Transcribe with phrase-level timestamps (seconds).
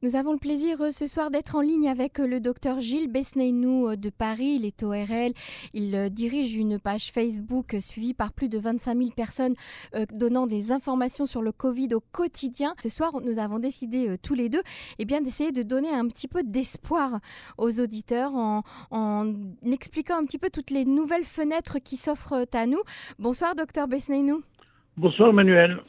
[0.00, 3.08] Nous avons le plaisir euh, ce soir d'être en ligne avec euh, le docteur Gilles
[3.08, 4.58] Besneinou euh, de Paris.
[4.60, 5.32] Il est ORL.
[5.74, 9.54] Il dirige une page Facebook suivie par plus de 25 000 personnes
[10.12, 12.76] donnant des informations sur le Covid au quotidien.
[12.80, 14.62] Ce soir, nous avons décidé tous les deux
[15.00, 17.18] eh bien, d'essayer de donner un petit peu d'espoir
[17.56, 19.32] aux auditeurs en, en,
[19.66, 22.82] expliquant un petit peu toutes les nouvelles fenêtres qui s'offrent à nous.
[23.18, 24.42] Bonsoir, docteur Besneinou.
[24.98, 25.80] Bonsoir Manuel.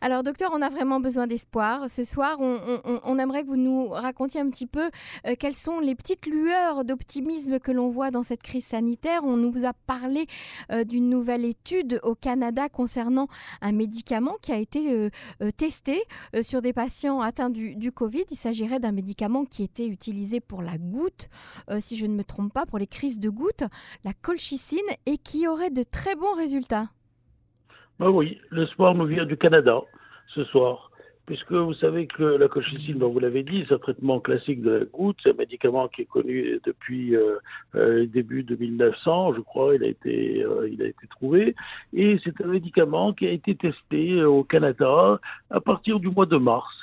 [0.00, 1.90] Alors docteur, on a vraiment besoin d'espoir.
[1.90, 4.90] Ce soir, on, aimerait que vous nous racontiez un petit peu
[5.26, 9.20] euh, quelles sont les petites lueurs d'optimisme que l'on voit dans cette crise sanitaire.
[9.24, 10.26] On nous a parlé
[10.72, 13.28] euh, d'une nouvelle étude au Canada concernant
[13.60, 16.02] un médicament qui a été euh, testé
[16.40, 18.24] sur des patients atteints du, du Covid.
[18.30, 21.28] Il s'agirait d'un médicament qui était utilisé pour la goutte,
[21.80, 23.64] si je ne me trompe pas, pour les crises de goutte,
[24.04, 26.88] la colchicine, et qui aurait de très bons résultats.
[28.00, 29.80] Ben oui, l'espoir nous vient du Canada
[30.34, 30.90] ce soir,
[31.26, 34.70] puisque vous savez que la colchicine, dont vous l'avez dit, c'est un traitement classique de
[34.70, 37.36] la goutte, c'est un médicament qui est connu depuis euh,
[37.76, 41.54] euh, le début de 1900, je crois, il a été, euh, il a été trouvé,
[41.92, 46.36] et c'est un médicament qui a été testé au Canada à partir du mois de
[46.36, 46.74] mars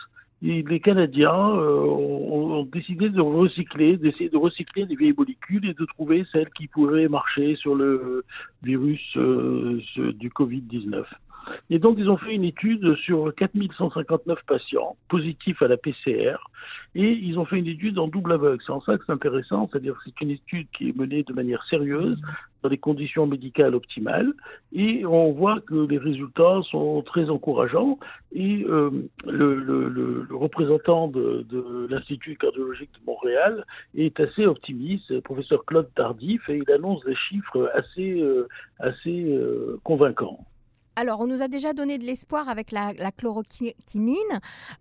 [0.41, 5.85] les Canadiens euh, ont, décidé de recycler, d'essayer de recycler les vieilles molécules et de
[5.85, 8.23] trouver celles qui pourraient marcher sur le
[8.63, 11.03] virus euh, du Covid-19.
[11.69, 16.37] Et donc, ils ont fait une étude sur 4159 patients positifs à la PCR
[16.95, 18.61] et ils ont fait une étude en double aveugle.
[18.65, 21.33] C'est en ça que c'est intéressant, c'est-à-dire que c'est une étude qui est menée de
[21.33, 22.19] manière sérieuse,
[22.63, 24.33] dans des conditions médicales optimales,
[24.73, 27.97] et on voit que les résultats sont très encourageants.
[28.33, 28.91] Et euh,
[29.25, 36.47] le, représentant de, de l'Institut cardiologique de Montréal est assez optimiste, le professeur Claude Tardif,
[36.49, 38.47] et il annonce des chiffres assez, euh,
[38.79, 40.45] assez euh, convaincants.
[40.97, 44.17] Alors, on nous a déjà donné de l'espoir avec la, chloroquinine,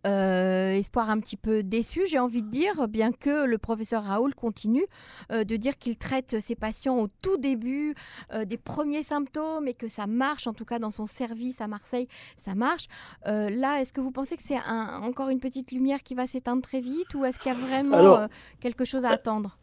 [0.07, 4.35] euh, espoir un petit peu déçu, j'ai envie de dire, bien que le professeur Raoul
[4.35, 4.85] continue
[5.31, 7.95] euh, de dire qu'il traite ses patients au tout début
[8.33, 11.69] euh, des premiers symptômes et que ça marche, en tout cas dans son service à
[11.69, 12.87] Marseille, ça marche.
[13.25, 16.81] là, est-ce que vous pensez que c'est encore une petite lumière qui va s'éteindre très
[16.81, 18.29] vite ou est-ce qu'il y a vraiment
[18.61, 19.59] quelque chose à attendre?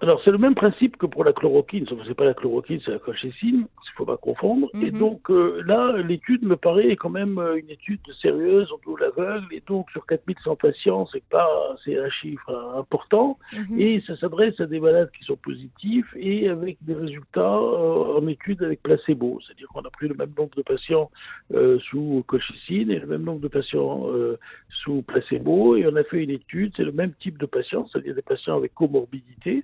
[0.00, 2.80] Alors, c'est le même principe que pour la chloroquine, sauf que c'est pas la chloroquine,
[2.84, 4.68] c'est la colchicine, il faut pas confondre.
[4.74, 4.98] Et mhm.
[4.98, 9.46] donc, euh, là, l'étude me paraît quand même euh, une étude sérieuse, en tout l'aveugle,
[9.52, 11.48] et donc sur 4100 patients, c'est pas,
[11.84, 13.80] c'est un chiffre important, mhm.
[13.80, 18.26] et ça s'adresse à des malades qui sont positifs, et avec des résultats euh, en
[18.26, 21.10] étude avec placebo, c'est-à-dire qu'on a pris le même nombre de patients
[21.90, 24.06] sous colchicine et le même nombre de patients
[24.68, 28.14] sous placebo, et on a fait une étude, c'est le même type de patients, c'est-à-dire
[28.14, 29.62] des patients avec comorbidité,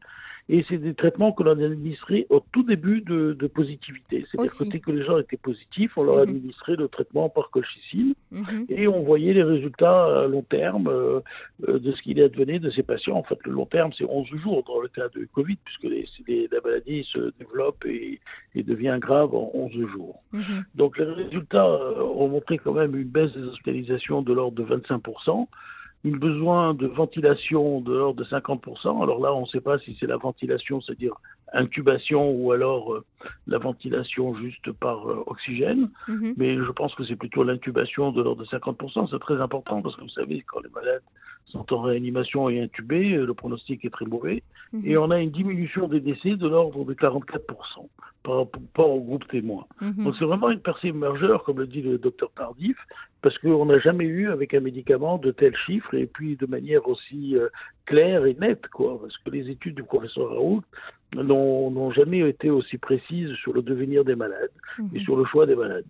[0.53, 4.27] et c'est des traitements que l'on a administrés au tout début de, positivité.
[4.31, 6.31] C'est-à-dire que les gens étaient positifs, on leur a mhm.
[6.31, 8.67] administré le traitement par colchicine mhm.
[8.69, 11.21] et on voyait les résultats à long terme euh,
[11.69, 13.17] euh, de ce qu'il advenait de ces patients.
[13.17, 16.49] En fait, le long terme, c'est 11 jours dans le cas de Covid, puisque les,
[16.51, 18.21] la maladie se développe et,
[18.57, 20.21] devient grave en 11 jours.
[20.33, 20.65] Mhm.
[20.75, 24.65] Donc les résultats euh, ont montré quand même une baisse des hospitalisations de l'ordre de
[24.65, 25.01] 25
[26.05, 29.03] un besoin de ventilation de l'ordre de 50%.
[29.03, 31.15] Alors là, on ne sait pas si c'est la ventilation, c'est-à-dire
[31.53, 33.05] incubation, ou alors euh,
[33.47, 35.91] la ventilation juste par euh, oxygène.
[36.09, 36.35] Mhm.
[36.37, 39.09] Mais je pense que c'est plutôt l'intubation de l'ordre de 50%.
[39.11, 41.03] C'est très important parce que vous savez, quand les malades
[41.47, 44.43] sont en réanimation et intubés, euh, le pronostic est très mauvais.
[44.73, 44.83] Mhm.
[44.85, 47.89] Et on a une diminution des décès de l'ordre de 44%
[48.23, 49.67] par rapport au groupe témoin.
[49.81, 50.05] Mhm.
[50.05, 52.77] Donc c'est vraiment une percée majeure, comme le dit le docteur Tardif,
[53.23, 56.87] parce qu'on n'a jamais eu avec un médicament de tels chiffres et puis de manière
[56.89, 57.49] aussi euh,
[57.87, 58.99] claire et nette, quoi.
[59.01, 60.63] Parce que les études du professeur Raoult
[61.15, 65.05] n'ont jamais été aussi précises sur le devenir des malades et mhm.
[65.05, 65.85] sur le choix des malades.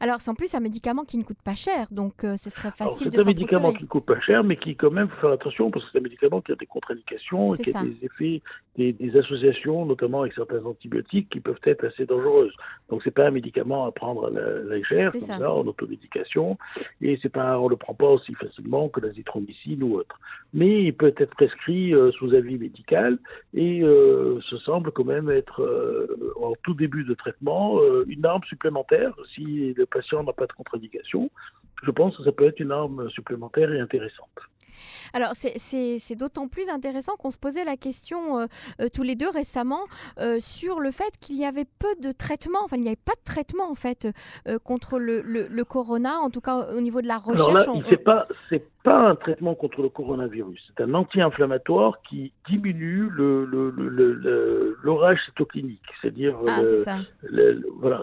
[0.00, 2.70] Alors, c'est en plus un médicament qui ne coûte pas cher, donc euh, ce serait
[2.70, 5.20] facile de C'est un médicament qui ne coûte pas cher, mais qui, quand même, faut
[5.20, 7.96] faire attention parce que c'est un médicament qui a des contre-indications et qui a des
[8.02, 8.42] effets,
[8.76, 12.54] des, associations, notamment avec certains antibiotiques, qui peuvent être assez dangereuses.
[12.90, 15.52] Donc, c'est pas un médicament à prendre à la légère, comme ça.
[15.52, 16.58] en automédication,
[17.00, 20.18] et c'est pas, on le prend pas aussi facilement que l'azithromycine ou autre.
[20.52, 23.18] Mais il peut être prescrit euh, sous avis médical
[23.54, 28.24] et euh, ce semble quand même être, euh, en tout début de traitement, euh, une
[28.24, 29.12] arme supplémentaire.
[29.34, 31.30] Si le patient n'a pas de contre-indication,
[31.82, 34.30] je pense que ça peut être une arme supplémentaire et intéressante.
[35.12, 38.46] Alors c'est d'autant plus intéressant qu'on se posait la question euh,
[38.80, 39.84] euh, tous les deux récemment
[40.18, 43.12] euh, sur le fait qu'il y avait peu de traitement, enfin il n'y avait pas
[43.12, 44.08] de traitement en fait
[44.64, 47.48] contre le, le, corona, en tout cas au niveau de la recherche.
[47.48, 52.32] Alors là, c'est pas c'est pas un traitement contre le coronavirus, c'est un anti-inflammatoire qui
[52.48, 53.44] diminue le
[54.82, 56.98] l'orage cytoclinique, c'est-à-dire ah, ça.
[57.78, 58.02] voilà,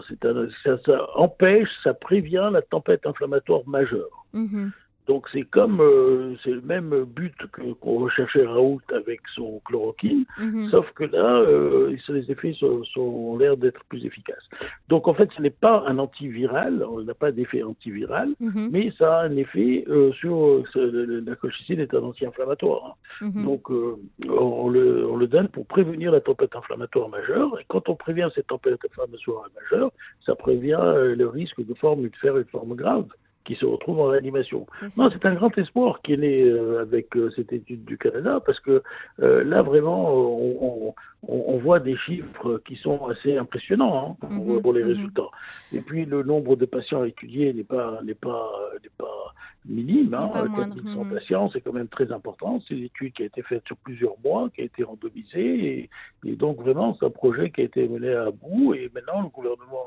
[0.64, 4.26] ça, ça, empêche, ça prévient la tempête inflammatoire majeure.
[4.32, 4.68] Mmh
[5.08, 10.24] Donc c'est comme, euh, c'est le même but que qu'on recherchait Raoult avec son chloroquine,
[10.38, 10.70] mhm.
[10.70, 14.48] sauf que là, euh, les effets sont, ont l'air d'être plus efficaces.
[14.88, 18.68] Donc en fait, ce n'est pas un antiviral, on n'a pas d'effet antiviral, mhm.
[18.70, 22.96] mais ça a un effet euh, sur la colchicine est un anti-inflammatoire.
[23.20, 23.26] Hein.
[23.26, 23.44] Mhm.
[23.44, 27.96] Donc on le, on, le, donne pour prévenir la tempête inflammatoire majeure, et quand on
[27.96, 29.90] prévient cette tempête inflammatoire majeure,
[30.24, 33.06] ça prévient le risque de forme, de faire une forme grave
[33.44, 34.66] qui se retrouve en réanimation.
[34.96, 38.40] Non, c'est un grand espoir qui est né euh, avec euh, cette étude du Canada
[38.44, 38.82] parce que
[39.20, 40.94] euh, là vraiment on,
[41.28, 44.26] on, voit des chiffres qui sont assez impressionnants hein,
[44.62, 44.90] pour, mhm, les mhm.
[44.90, 45.30] résultats.
[45.72, 48.50] Et puis le nombre de patients étudiés n'est pas n'est pas
[48.82, 49.34] n'est pas
[49.66, 50.14] minime.
[50.14, 51.14] Hein, 4100 mhm.
[51.14, 52.60] patients, c'est quand même très important.
[52.66, 55.90] C'est une étude qui a été faite sur plusieurs mois, qui a été randomisée,
[56.24, 58.74] et, donc vraiment c'est un projet qui a été mené à bout.
[58.74, 59.84] Et maintenant le gouvernement,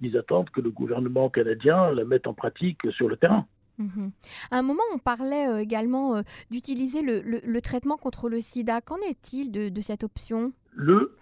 [0.00, 3.46] ils attendent que le gouvernement canadien la mette en pratique sur le terrain.
[3.78, 4.12] Mhm.
[4.50, 8.80] À un moment, on parlait euh, également euh, d'utiliser le, traitement contre le sida.
[8.80, 10.52] Qu'en est-il de, cette option?
[10.74, 11.16] Le,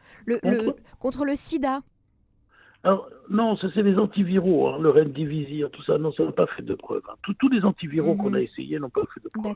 [0.98, 1.82] contre le sida
[2.88, 6.46] alors, non, ça c'est les antiviraux, hein, le Remdesivir, tout ça, non, ça n'a pas
[6.46, 7.02] fait de preuve.
[7.10, 7.16] Hein.
[7.22, 8.44] Tous, les antiviraux qu'on a mhm.
[8.44, 9.54] essayés n'ont pas fait de preuve.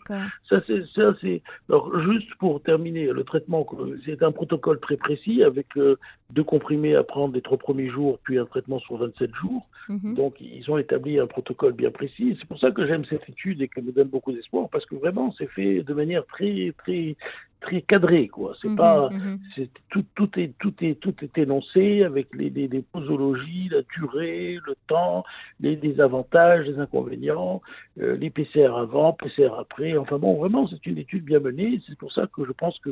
[0.51, 1.41] Ça c'est, ça c'est.
[1.71, 3.67] Alors juste pour terminer, le traitement,
[4.05, 5.97] c'est un protocole très précis avec euh,
[6.29, 9.67] deux comprimés à prendre les trois premiers jours, puis un traitement sur 27 jours.
[9.89, 10.15] Mhm.
[10.15, 12.37] Donc ils ont établi un protocole bien précis.
[12.39, 14.95] C'est pour ça que j'aime cette étude et qu'elle me donne beaucoup d'espoir parce que
[14.97, 17.17] vraiment c'est fait de manière très très
[17.63, 19.39] très cadré quoi c'est mhm, pas mhm.
[19.55, 22.83] c'est tout tout est tout est tout est énoncé avec les, les, les
[23.31, 25.25] la durée le temps
[25.61, 27.61] les, les avantages les inconvénients
[28.01, 29.97] euh, les PCR avant PCR après.
[29.97, 31.81] Enfin bon vraiment c'est une étude bien menée.
[31.87, 32.91] C'est pour ça que je pense que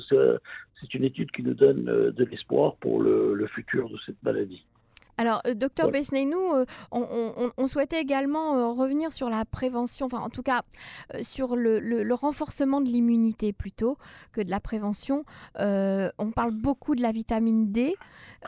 [0.81, 4.65] c'est une étude qui nous donne euh, de l'espoir pour le futur de cette maladie
[5.21, 10.31] alors, euh, docteur nous, euh, on, souhaitait également euh, revenir sur la prévention, enfin en
[10.31, 10.63] tout cas
[11.21, 13.99] sur le, renforcement de l'immunité plutôt
[14.33, 15.25] que de la prévention.
[15.59, 17.95] on parle beaucoup de la vitamine D.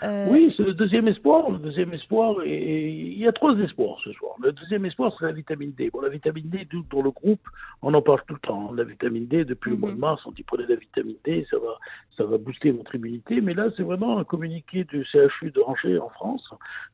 [0.03, 1.51] Oui, c'est le deuxième espoir.
[1.51, 4.37] Le deuxième espoir, et il y a trois espoirs ce soir.
[4.43, 5.91] Le deuxième espoir, c'est la vitamine D.
[5.93, 7.47] Bon, la vitamine D, dans le groupe,
[7.83, 8.71] on en parle tout le temps.
[8.71, 8.75] Hein.
[8.77, 10.01] La vitamine D, depuis le mois de mhm.
[10.01, 11.79] mars, on dit prenez la vitamine D, ça va,
[12.17, 13.43] ça va booster votre immunité.
[13.43, 16.49] Mais là, c'est vraiment un communiqué du CHU de Angers en France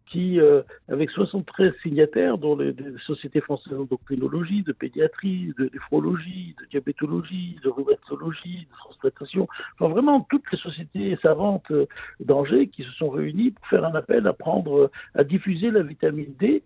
[0.07, 2.75] qui, euh, avec 73 signataires, dont les,
[3.07, 10.27] sociétés françaises d'endocrinologie, de pédiatrie, de néphrologie, de diabétologie, de rhumatologie, de transplantation, enfin vraiment
[10.31, 11.71] toutes les sociétés savantes
[12.21, 16.35] d'Angers qui se sont réunies pour faire un appel à prendre, à diffuser la vitamine
[16.39, 16.63] D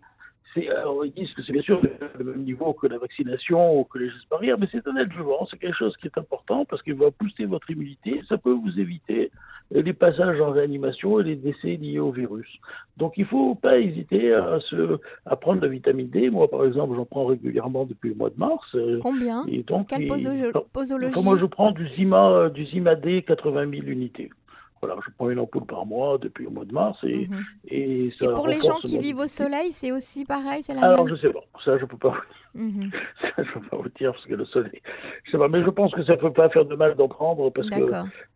[0.69, 1.81] alors ils disent que c'est bien sûr
[2.19, 5.47] le même niveau que la vaccination ou que les gestes barrières, mais c'est un adjuvant,
[5.51, 8.79] c'est quelque chose qui est important parce qu'il va booster votre immunité, ça peut vous
[8.79, 9.31] éviter
[9.71, 12.49] les passages en réanimation et les décès liés au virus.
[12.97, 16.31] Donc il ne faut pas hésiter à, se, à prendre la vitamine D.
[16.31, 18.77] Moi, par exemple, j'en prends régulièrement depuis le mois de mars.
[19.03, 19.45] Combien?
[19.47, 21.25] et donc, Quelle posologie?
[21.25, 24.31] Moi, je prends du Zima, du Zima D 80 000 unités.
[24.83, 27.45] Voilà, je prends une ampoule par mois depuis le mois de mars et, mhm.
[27.69, 28.31] et ça.
[28.31, 31.15] Et pour les gens qui vivent au soleil, c'est aussi pareil, c'est la Alors, je
[31.15, 32.17] sais pas, ça je peux pas.
[32.55, 32.91] Mhm.
[33.21, 34.83] Ça, je ne peux pas vous dire parce que le soleil.
[35.25, 37.09] Je sais pas, mais je pense que ça ne peut pas faire de mal d'en
[37.09, 37.85] prendre parce que,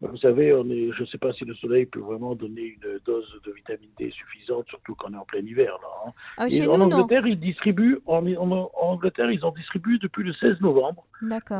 [0.00, 2.98] vous savez, on est, je ne sais pas si le soleil peut vraiment donner une
[3.04, 5.78] dose de vitamine D suffisante, surtout quand on est en plein hiver.
[5.82, 6.12] Là, hein.
[6.38, 11.04] ah, en Angleterre, ils distribuent, en, en, Angleterre, ils en distribuent depuis le 16 novembre.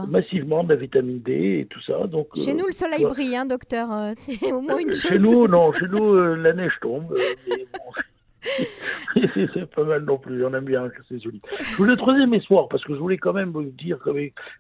[0.08, 2.06] Massivement de la vitamine D et tout ça.
[2.06, 3.92] Donc, chez nous, le soleil brille, hein, docteur.
[3.92, 5.12] Euh, c'est au moins une chose.
[5.12, 5.72] Chez nous, non.
[5.72, 7.14] Chez nous, euh, la neige tombe.
[7.48, 7.92] mais bon,
[9.54, 11.40] c'est pas mal non plus, on aime bien, c'est joli.
[11.78, 14.10] Le troisième espoir, parce que je voulais quand même vous dire que,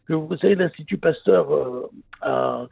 [0.08, 1.90] vous savez, l'Institut Pasteur, euh,
[2.22, 2.66] à,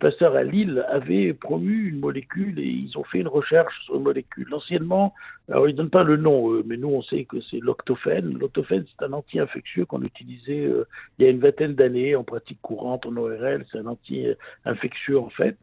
[0.00, 4.02] Pasteur à Lille avait promu une molécule et ils ont fait une recherche sur une
[4.02, 4.52] molécule.
[4.52, 5.14] Anciennement,
[5.48, 8.38] alors ils donnent pas le nom, mais nous on sait que c'est l'octophène.
[8.38, 10.86] L'octophène, c'est un anti-infectieux qu'on utilisait euh,
[11.18, 13.64] il y a une vingtaine d'années en pratique courante en ORL.
[13.70, 15.56] C'est un anti-infectieux en fait.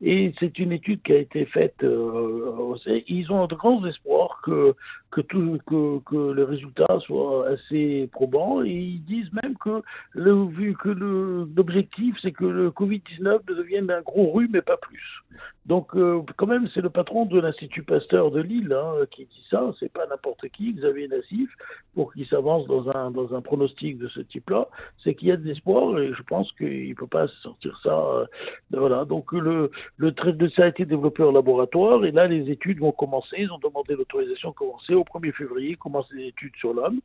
[0.00, 1.82] Et c'est une étude qui a été faite.
[1.82, 2.76] Euh,
[3.08, 4.74] ils ont de grands espoirs que
[5.10, 8.62] que tout que, le résultat soit assez probant.
[8.62, 9.82] Et ils disent même que
[10.14, 15.24] que l'objectif c'est que le Covid-19 devienne un gros rhume mais pas plus.
[15.66, 19.46] Donc euh, quand même c'est le patron de l'Institut Pasteur de Lille hein, qui dit
[19.50, 19.72] ça.
[19.80, 21.50] C'est pas n'importe qui, Xavier Nassif,
[21.94, 24.68] pour qu'il s'avance dans un dans un pronostic de ce type-là.
[25.02, 27.98] C'est qu'il y a de l'espoir et je pense qu'il peut pas sortir ça.
[27.98, 28.26] Euh,
[28.70, 29.04] voilà.
[29.04, 32.78] Donc le le trait de ça a été développé en laboratoire et là, les études
[32.78, 33.36] vont commencer.
[33.38, 37.00] Ils ont demandé l'autorisation de commencer au 1er février, commencer les études sur l'homme.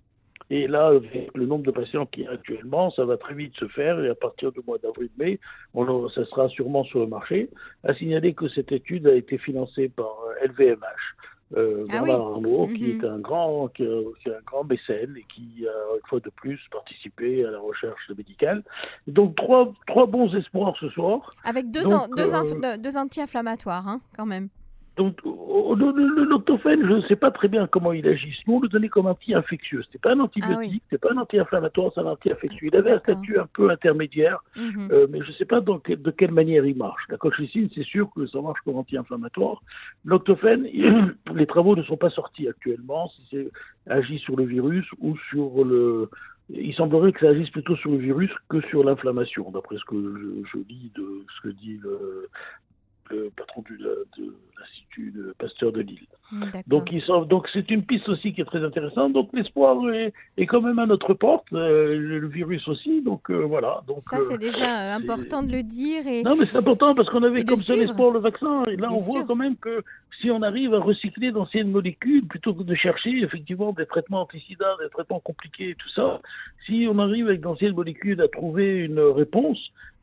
[0.50, 0.92] Et là,
[1.34, 4.16] le nombre de patients qui a actuellement, ça va très vite se faire et à
[4.16, 5.40] partir du mois d'avril-mai,
[6.14, 7.50] ça sera sûrement sur le marché.
[7.84, 10.14] À signaler que cette étude a été financée par
[10.46, 11.16] LVMH.
[11.56, 13.14] Euh, ah Bernard Arnault, qui est mhm.
[13.14, 17.52] un grand, qui, un grand mécène et qui a une fois de plus participé à
[17.52, 18.64] la recherche médicale.
[19.08, 21.32] donc trois, trois bons espoirs ce soir.
[21.44, 21.84] Avec deux,
[22.16, 24.50] deux, deux anti-inflammatoires, hein, quand même.
[24.96, 28.40] Donc, l'octophène, je ne sais pas très bien comment il agit.
[28.46, 29.84] Nous, on le donnait comme anti-infectieux.
[29.92, 32.68] Ce pas un antibiotique, ah, pas un anti-inflammatoire, c'est un anti-infectieux.
[32.68, 34.90] Il avait un statut un peu intermédiaire, mhm.
[34.92, 37.04] euh, mais je ne sais pas de quelle manière il marche.
[37.10, 39.64] La colchicine, c'est sûr que ça marche comme anti-inflammatoire.
[40.06, 40.68] L'octophène,
[41.34, 43.52] les travaux ne sont pas sortis actuellement, si c'est
[43.92, 46.10] agit sur le virus ou sur le,
[46.50, 49.96] il semblerait que ça agisse plutôt sur le virus que sur l'inflammation, d'après ce que
[49.96, 52.30] je, je, lis de ce que dit le,
[53.10, 54.06] le patron du, de,
[54.60, 56.08] l'Institut de Pasteur de Lille.
[56.68, 59.14] Donc, ils sont, donc c'est une piste aussi qui est très intéressante.
[59.14, 63.02] Donc l'espoir est, est, quand même à notre porte, euh, le virus aussi.
[63.02, 63.84] Donc euh, voilà.
[63.88, 66.08] Donc, ça c'est déjà euh, important de le dire.
[66.08, 66.24] Et...
[66.24, 68.64] Non mais c'est important parce qu'on avait comme seul espoir le vaccin.
[68.66, 69.84] Et là on voit quand même que
[70.22, 74.78] si on arrive à recycler d'anciennes molécules plutôt que de chercher effectivement des traitements anti-sida,
[74.82, 76.22] des traitements compliqués et tout ça,
[76.66, 79.60] si on arrive avec d'anciennes molécules à trouver une réponse,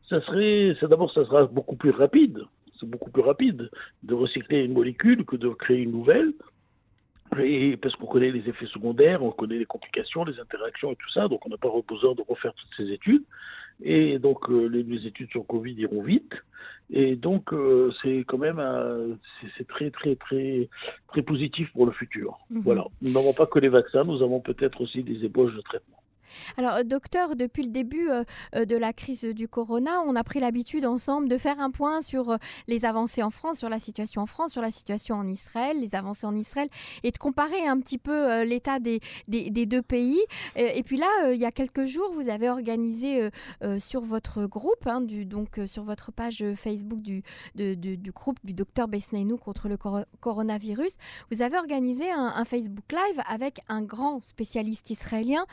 [0.09, 2.39] ça serait, ça d'abord ça sera beaucoup plus rapide
[2.81, 3.69] c'est beaucoup plus rapide
[4.03, 6.33] de recycler une molécule que de créer une nouvelle.
[7.39, 11.09] Et parce qu'on connaît les effets secondaires, on connaît les complications, les interactions et tout
[11.13, 13.23] ça, donc on n'a pas besoin de refaire toutes ces études.
[13.81, 16.33] Et donc euh, les, études sur Covid iront vite.
[16.89, 18.61] Et donc euh, c'est quand même
[19.55, 20.67] c'est très très très
[21.07, 22.37] très positif pour le futur.
[22.49, 22.61] Mhm.
[22.63, 22.85] Voilà.
[23.01, 26.01] Nous n'avons pas que les vaccins, nous avons peut-être aussi des ébauches de traitement.
[26.57, 28.23] Alors, euh, docteur, depuis le début euh,
[28.55, 32.01] euh, de la crise du corona, on a pris l'habitude ensemble de faire un point
[32.01, 32.37] sur
[32.67, 35.95] les avancées en France, sur la situation en France, sur la situation en Israël, les
[35.95, 36.69] avancées en Israël,
[37.03, 40.19] et de comparer un petit peu l'état des, deux pays.
[40.55, 43.29] Et, puis là, il y a quelques jours, vous avez organisé
[43.79, 47.23] sur votre groupe, hein, donc sur votre page Facebook du,
[47.55, 49.77] du groupe du docteur Besneinou contre le
[50.19, 50.97] coronavirus,
[51.31, 55.45] vous avez organisé un, Facebook Live avec un grand spécialiste israélien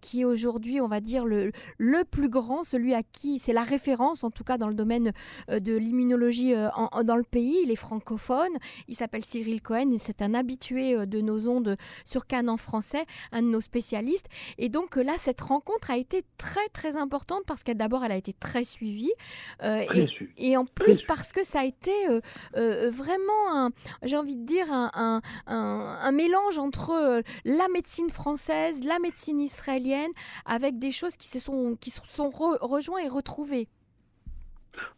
[0.00, 4.24] qui aujourd'hui, on va dire, le, le plus grand, celui à qui c'est la référence,
[4.24, 5.12] en tout cas dans le domaine
[5.48, 6.68] euh, de l'immunologie euh,
[7.04, 7.60] dans le pays.
[7.64, 8.52] Il est francophone.
[8.88, 12.56] Il s'appelle Cyril Cohen et c'est un habitué euh, de nos ondes sur Cannes en
[12.56, 14.26] français, un de nos spécialistes.
[14.58, 18.16] Et donc là, cette rencontre a été très très importante parce qu'elle d'abord, elle a
[18.16, 19.12] été très suivie.
[20.36, 21.92] et, en plus parce que ça a été
[22.54, 23.70] vraiment,
[24.02, 29.99] j'ai envie de dire, un, un, un mélange entre la médecine française, la médecine israélienne,
[30.46, 33.68] avec des choses qui se sont, qui se sont rejoints et retrouvées.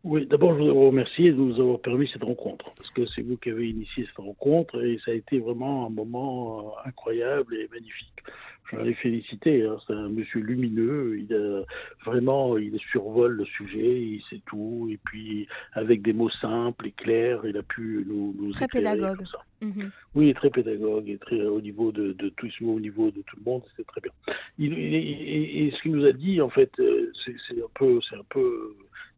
[0.05, 3.23] Oui, d'abord, je voudrais vous remercier de nous avoir permis cette rencontre, parce que c'est
[3.23, 7.55] vous qui avez initié cette rencontre et ça a été vraiment un moment euh, incroyable
[7.55, 8.23] et magnifique.
[8.73, 9.77] Je les féliciter, hein.
[9.87, 11.63] c'est un monsieur lumineux, il a
[12.05, 16.93] vraiment, il survole le sujet, il sait tout, et puis avec des mots simples et
[16.93, 19.25] clairs, il a pu nous, nous Très pédagogue.
[19.61, 19.91] Mhm.
[20.15, 23.51] Oui, très pédagogue et très au niveau de, de tout au niveau de tout le
[23.51, 24.13] monde, c'est très bien.
[24.59, 28.25] Il, et, ce qu'il nous a dit, en fait, euh, c'est un peu, c'est un
[28.29, 28.75] peu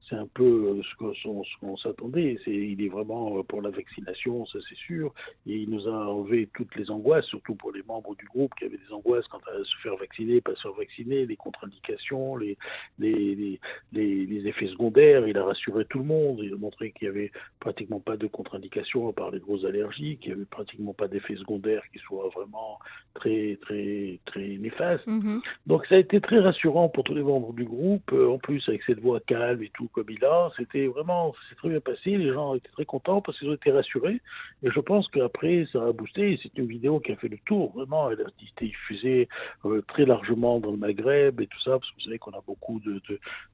[0.08, 2.38] c'est un peu euh, ce qu'on s'attendait.
[2.46, 5.12] il est vraiment euh, pour la vaccination, ça c'est sûr.
[5.46, 8.64] Et il nous a enlevé toutes les angoisses, surtout pour les membres du groupe qui
[8.64, 12.56] avaient des angoisses quant à se faire vacciner, pas se faire vacciner, les contre-indications, les
[12.98, 13.58] les,
[13.92, 15.26] les, les, effets secondaires.
[15.26, 16.40] Il a rassuré tout le monde.
[16.42, 20.18] Il a montré qu'il n'y avait pratiquement pas de contre-indications à part les grosses allergies,
[20.18, 22.78] qu'il n'y avait pratiquement pas d'effets secondaires qui soient vraiment
[23.14, 25.06] très très très néfastes.
[25.06, 25.40] Mm-hmm.
[25.66, 28.12] Donc ça a été très rassurant pour tous les membres du groupe.
[28.12, 30.50] Euh, en plus avec cette voix calme et tout comme il a.
[30.56, 32.16] C'était vraiment, c'est très bien passé.
[32.16, 34.20] Les gens étaient très contents parce qu'ils ont été rassurés.
[34.62, 36.38] Et je pense qu'après, ça a boosté.
[36.42, 37.72] C'est une vidéo qui a fait le tour.
[37.74, 39.28] Vraiment, elle a été diffusée
[39.64, 42.42] euh, très largement dans le Maghreb et tout ça, parce que vous savez qu'on a
[42.46, 43.00] beaucoup de,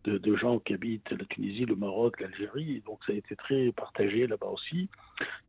[0.05, 2.83] de, de, gens qui habitent la Tunisie, le Maroc, l'Algérie.
[2.87, 4.89] Donc ça a été très partagé là-bas aussi.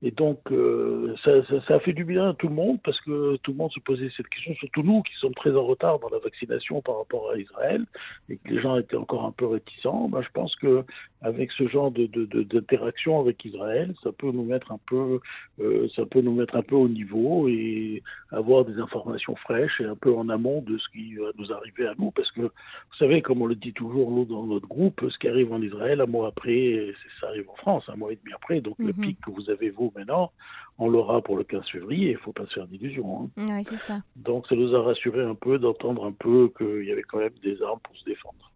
[0.01, 1.31] Et donc, euh, ça,
[1.67, 3.79] ça, a fait du bien à tout le monde parce que tout le monde se
[3.79, 7.31] posait cette question, surtout nous qui sommes très en retard dans la vaccination par rapport
[7.31, 7.85] à Israël
[8.29, 10.09] et que les gens étaient encore un peu réticents.
[10.09, 10.80] Ben, je pense que
[11.21, 12.07] avec ce genre de,
[12.43, 15.19] d'interaction avec Israël, ça peut nous mettre un peu,
[15.59, 19.85] euh, ça peut nous mettre un peu au niveau et avoir des informations fraîches et
[19.85, 22.97] un peu en amont de ce qui va nous arriver à nous, parce que vous
[22.97, 26.01] savez, comme on le dit toujours nous dans notre groupe, ce qui arrive en Israël
[26.01, 29.01] un mois après, ça arrive en France un mois et demi après, donc le mhm.
[29.01, 30.31] pic que vous avez vous maintenant,
[30.79, 33.29] on l'aura pour le 15 février, il ne faut pas se faire d'illusions.
[33.37, 33.45] Hein.
[33.49, 34.01] Oui, c'est ça.
[34.15, 37.33] Donc ça nous a rassuré un peu d'entendre un peu qu'il y avait quand même
[37.43, 38.50] des armes pour se défendre.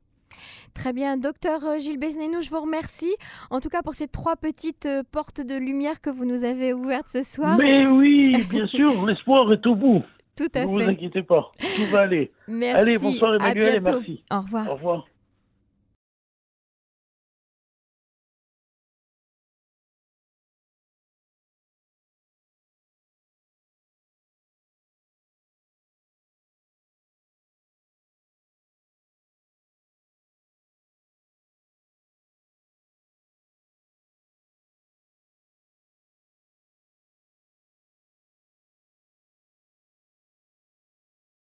[0.75, 3.15] Très bien, docteur euh, Gilles Besnénou, je vous remercie
[3.49, 6.73] en tout cas pour ces trois petites euh, portes de lumière que vous nous avez
[6.73, 7.57] ouvertes ce soir.
[7.57, 10.03] Mais oui, bien sûr, l'espoir est au bout.
[10.35, 10.65] Tout à fait.
[10.65, 12.29] Ne vous inquiétez pas, tout va aller.
[12.47, 12.81] Merci.
[12.81, 14.23] Allez, bonsoir Emmanuel et merci.
[14.29, 14.69] Au revoir.
[14.69, 15.07] Au revoir.